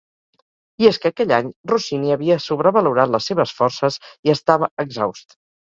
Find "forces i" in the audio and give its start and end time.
3.61-4.37